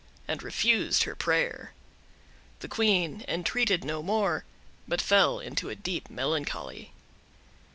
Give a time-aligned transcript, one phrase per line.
[0.27, 1.73] and refused her prayer.
[2.61, 4.45] The Queen entreated no more,
[4.87, 6.91] but fell into a deep melancholy.